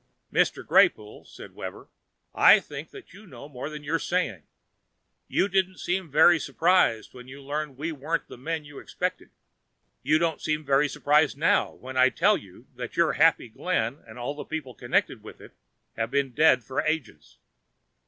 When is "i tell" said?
11.97-12.35